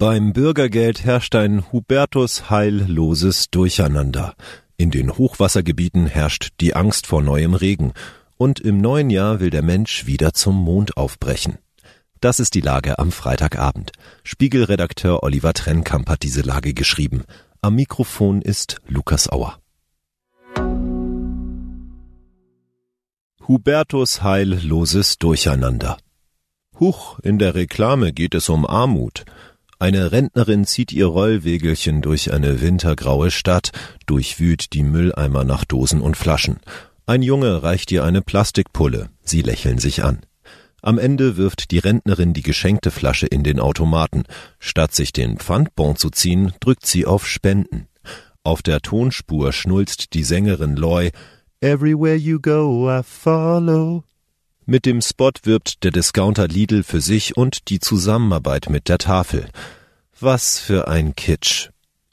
[0.00, 4.34] Beim Bürgergeld herrscht ein Hubertus heilloses Durcheinander.
[4.78, 7.92] In den Hochwassergebieten herrscht die Angst vor neuem Regen.
[8.38, 11.58] Und im neuen Jahr will der Mensch wieder zum Mond aufbrechen.
[12.18, 13.92] Das ist die Lage am Freitagabend.
[14.24, 17.24] Spiegelredakteur Oliver Trennkamp hat diese Lage geschrieben.
[17.60, 19.58] Am Mikrofon ist Lukas Auer.
[23.46, 25.98] Hubertus heilloses Durcheinander.
[26.78, 29.26] Huch, in der Reklame geht es um Armut.
[29.80, 33.72] Eine Rentnerin zieht ihr Rollwegelchen durch eine wintergraue Stadt,
[34.04, 36.60] durchwühlt die Mülleimer nach Dosen und Flaschen.
[37.06, 39.08] Ein Junge reicht ihr eine Plastikpulle.
[39.22, 40.20] Sie lächeln sich an.
[40.82, 44.24] Am Ende wirft die Rentnerin die geschenkte Flasche in den Automaten.
[44.58, 47.86] Statt sich den Pfandbon zu ziehen, drückt sie auf Spenden.
[48.44, 51.10] Auf der Tonspur schnulzt die Sängerin Loy
[51.62, 54.04] Everywhere you go, I follow.
[54.70, 59.48] Mit dem Spot wirbt der Discounter Lidl für sich und die Zusammenarbeit mit der Tafel.
[60.20, 61.70] Was für ein Kitsch.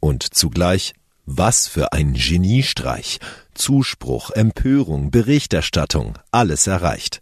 [0.00, 0.94] Und zugleich,
[1.26, 3.18] was für ein Geniestreich.
[3.52, 7.20] Zuspruch, Empörung, Berichterstattung, alles erreicht.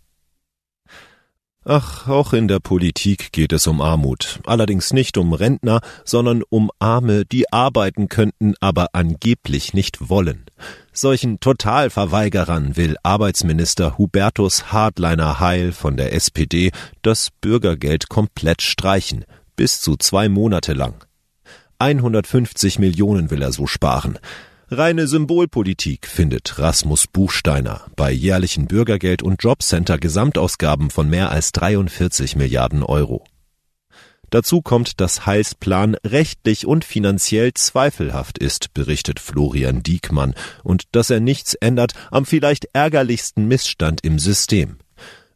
[1.69, 4.39] Ach, auch in der Politik geht es um Armut.
[4.47, 10.45] Allerdings nicht um Rentner, sondern um Arme, die arbeiten könnten, aber angeblich nicht wollen.
[10.93, 16.71] Solchen Totalverweigerern will Arbeitsminister Hubertus Hardliner Heil von der SPD
[17.03, 19.25] das Bürgergeld komplett streichen,
[19.57, 21.05] bis zu zwei Monate lang.
[21.81, 24.21] 150 Millionen will er so sparen.
[24.69, 32.35] Reine Symbolpolitik findet Rasmus Buchsteiner bei jährlichen Bürgergeld und Jobcenter Gesamtausgaben von mehr als 43
[32.35, 33.25] Milliarden Euro.
[34.31, 41.21] Dazu kommt, dass Heilsplan rechtlich und finanziell zweifelhaft ist, berichtet Florian Diekmann, und dass er
[41.21, 44.79] nichts ändert am vielleicht ärgerlichsten Missstand im System.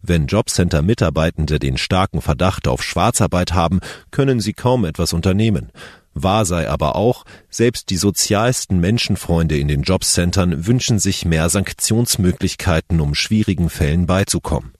[0.02, 5.70] Wenn Jobcenter-Mitarbeitende den starken Verdacht auf Schwarzarbeit haben, können sie kaum etwas unternehmen.
[6.14, 13.00] Wahr sei aber auch, selbst die sozialsten Menschenfreunde in den Jobcentern wünschen sich mehr Sanktionsmöglichkeiten,
[13.00, 14.72] um schwierigen Fällen beizukommen.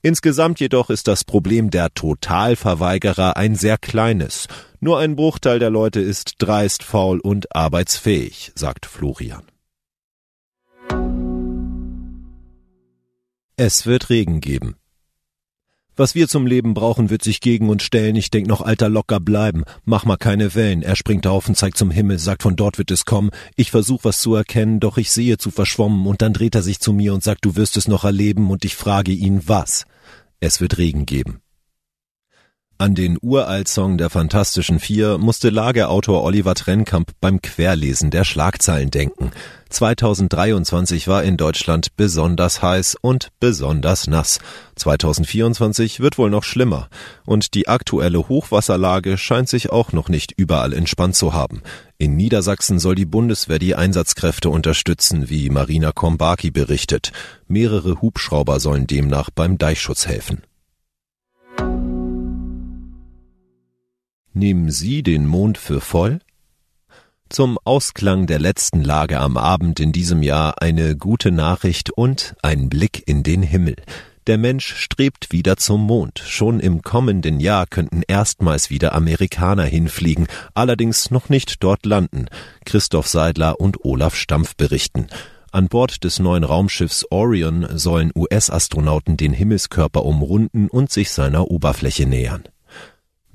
[0.00, 4.46] Insgesamt jedoch ist das Problem der Totalverweigerer ein sehr kleines.
[4.80, 9.42] Nur ein Bruchteil der Leute ist dreist, faul und arbeitsfähig, sagt Florian.
[13.60, 14.76] Es wird Regen geben.
[15.96, 18.14] Was wir zum Leben brauchen, wird sich gegen uns stellen.
[18.14, 19.64] Ich denk noch alter locker bleiben.
[19.84, 20.84] Mach mal keine Wellen.
[20.84, 23.30] Er springt auf und zeigt zum Himmel, sagt von dort wird es kommen.
[23.56, 26.78] Ich versuch was zu erkennen, doch ich sehe zu verschwommen und dann dreht er sich
[26.78, 29.86] zu mir und sagt, du wirst es noch erleben und ich frage ihn was.
[30.38, 31.40] Es wird Regen geben.
[32.80, 39.32] An den Uralt-Song der Fantastischen Vier musste Lagerautor Oliver Trennkamp beim Querlesen der Schlagzeilen denken.
[39.68, 44.38] 2023 war in Deutschland besonders heiß und besonders nass.
[44.76, 46.88] 2024 wird wohl noch schlimmer.
[47.26, 51.62] Und die aktuelle Hochwasserlage scheint sich auch noch nicht überall entspannt zu haben.
[51.98, 57.10] In Niedersachsen soll die Bundeswehr die Einsatzkräfte unterstützen, wie Marina Kombaki berichtet.
[57.48, 60.42] Mehrere Hubschrauber sollen demnach beim Deichschutz helfen.
[64.38, 66.20] Nehmen Sie den Mond für voll?
[67.28, 72.68] Zum Ausklang der letzten Lage am Abend in diesem Jahr eine gute Nachricht und ein
[72.68, 73.74] Blick in den Himmel.
[74.28, 76.20] Der Mensch strebt wieder zum Mond.
[76.24, 82.26] Schon im kommenden Jahr könnten erstmals wieder Amerikaner hinfliegen, allerdings noch nicht dort landen.
[82.64, 85.08] Christoph Seidler und Olaf Stampf berichten.
[85.50, 92.06] An Bord des neuen Raumschiffs Orion sollen US-Astronauten den Himmelskörper umrunden und sich seiner Oberfläche
[92.06, 92.44] nähern.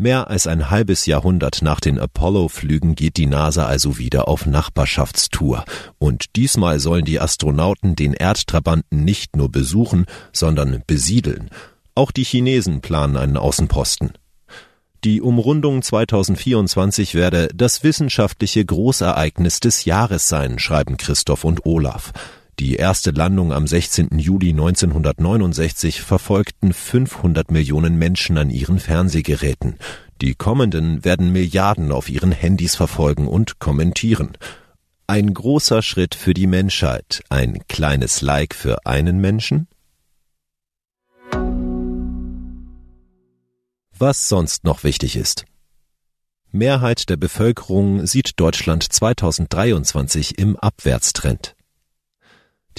[0.04, 5.64] Mehr als ein halbes Jahrhundert nach den Apollo-Flügen geht die NASA also wieder auf Nachbarschaftstour.
[5.98, 11.50] Und diesmal sollen die Astronauten den Erdtrabanten nicht nur besuchen, sondern besiedeln.
[11.96, 14.12] Auch die Chinesen planen einen Außenposten.
[15.06, 22.12] Die Umrundung 2024 werde das wissenschaftliche Großereignis des Jahres sein, schreiben Christoph und Olaf.
[22.60, 24.20] Die erste Landung am 16.
[24.20, 29.78] Juli 1969 verfolgten 500 Millionen Menschen an ihren Fernsehgeräten.
[30.22, 34.38] Die kommenden werden Milliarden auf ihren Handys verfolgen und kommentieren.
[35.08, 39.68] Ein großer Schritt für die Menschheit, ein kleines Like für einen Menschen?
[43.98, 45.46] Was sonst noch wichtig ist.
[46.52, 51.56] Mehrheit der Bevölkerung sieht Deutschland 2023 im Abwärtstrend.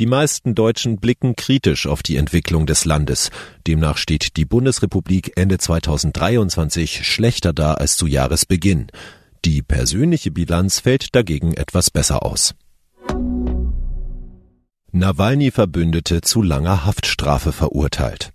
[0.01, 3.31] Die meisten Deutschen blicken kritisch auf die Entwicklung des Landes.
[3.67, 8.89] Demnach steht die Bundesrepublik Ende 2023 schlechter da als zu Jahresbeginn.
[9.45, 12.55] Die persönliche Bilanz fällt dagegen etwas besser aus.
[14.91, 18.33] Nawalny-Verbündete zu langer Haftstrafe verurteilt.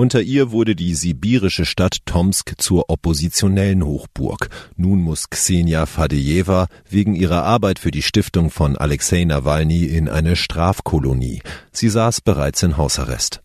[0.00, 4.48] Unter ihr wurde die sibirische Stadt Tomsk zur oppositionellen Hochburg.
[4.74, 10.36] Nun muss Ksenia Fadejewa wegen ihrer Arbeit für die Stiftung von Alexei Nawalny in eine
[10.36, 11.42] Strafkolonie.
[11.70, 13.42] Sie saß bereits in Hausarrest.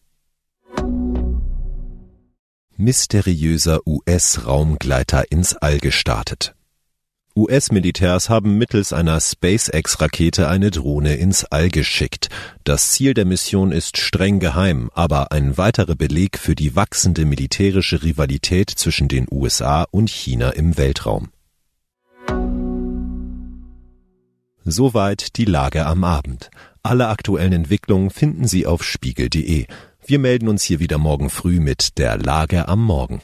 [2.77, 6.55] Mysteriöser US-Raumgleiter ins All gestartet.
[7.37, 12.29] US-Militärs haben mittels einer SpaceX-Rakete eine Drohne ins All geschickt.
[12.63, 18.03] Das Ziel der Mission ist streng geheim, aber ein weiterer Beleg für die wachsende militärische
[18.03, 21.27] Rivalität zwischen den USA und China im Weltraum.
[24.63, 26.49] Soweit die Lage am Abend.
[26.83, 29.65] Alle aktuellen Entwicklungen finden Sie auf spiegel.de.
[30.05, 33.21] Wir melden uns hier wieder morgen früh mit der Lage am Morgen.